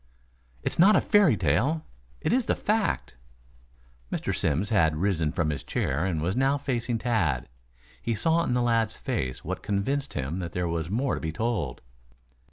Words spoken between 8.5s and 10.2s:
the lad's face what convinced